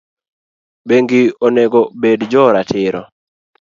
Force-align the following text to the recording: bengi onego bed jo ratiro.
bengi 0.87 1.21
onego 1.47 1.81
bed 2.01 2.19
jo 2.31 2.45
ratiro. 2.55 3.01